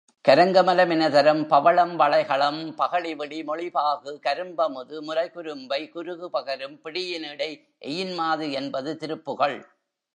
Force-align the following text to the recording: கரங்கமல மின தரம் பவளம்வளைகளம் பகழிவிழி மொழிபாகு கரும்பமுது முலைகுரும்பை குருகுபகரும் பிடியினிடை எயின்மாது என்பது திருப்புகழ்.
கரங்கமல 0.27 0.85
மின 0.87 1.09
தரம் 1.09 1.41
பவளம்வளைகளம் 1.49 2.59
பகழிவிழி 2.77 3.39
மொழிபாகு 3.43 4.11
கரும்பமுது 4.25 4.97
முலைகுரும்பை 5.01 5.79
குருகுபகரும் 5.89 6.77
பிடியினிடை 6.83 7.49
எயின்மாது 7.85 8.51
என்பது 8.51 8.97
திருப்புகழ். 8.97 9.57